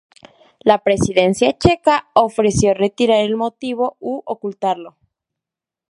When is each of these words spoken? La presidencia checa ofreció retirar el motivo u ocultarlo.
La 0.61 0.79
presidencia 0.83 1.55
checa 1.59 2.07
ofreció 2.15 2.73
retirar 2.73 3.19
el 3.23 3.35
motivo 3.37 3.97
u 3.99 4.23
ocultarlo. 4.25 4.97